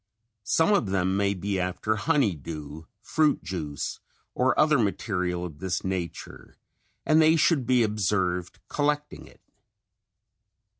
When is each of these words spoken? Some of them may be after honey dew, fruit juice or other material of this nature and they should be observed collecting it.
Some 0.47 0.73
of 0.73 0.87
them 0.87 1.15
may 1.15 1.35
be 1.35 1.59
after 1.59 1.95
honey 1.95 2.33
dew, 2.35 2.87
fruit 3.03 3.43
juice 3.43 3.99
or 4.33 4.59
other 4.59 4.79
material 4.79 5.45
of 5.45 5.59
this 5.59 5.83
nature 5.83 6.57
and 7.05 7.21
they 7.21 7.35
should 7.35 7.67
be 7.67 7.83
observed 7.83 8.57
collecting 8.67 9.27
it. 9.27 9.41